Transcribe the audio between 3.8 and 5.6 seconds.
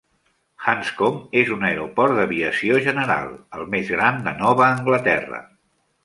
gran de Nova Anglaterra.